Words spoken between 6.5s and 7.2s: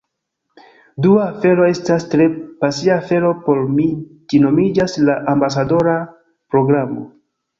programo"